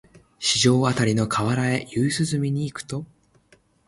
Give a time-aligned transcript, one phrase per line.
[0.39, 3.05] 四条あたりの河原へ夕涼みに行くと、